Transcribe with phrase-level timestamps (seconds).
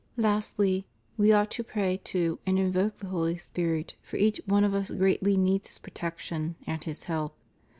[0.17, 4.73] Lastly, we ought to pray to and invoke the Holy Spirit, for each one of
[4.73, 7.35] us greatly needs His protection and His help.